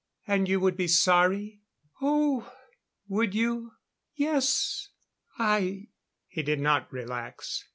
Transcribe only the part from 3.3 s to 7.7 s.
you?" "Yes, I" He did not relax.